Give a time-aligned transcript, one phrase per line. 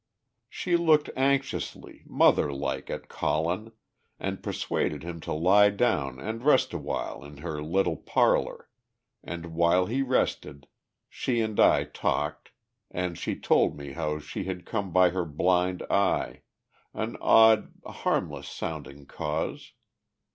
[0.49, 3.71] She looked anxiously, mother like, at Colin,
[4.19, 8.67] and persuaded him to lie down and rest awhile in her little parlour,
[9.23, 10.65] and, while he rested,
[11.07, 12.49] she and I talked
[12.89, 16.41] and she told me how she had come by her blind eye
[16.95, 19.73] an odd, harmless sounding cause.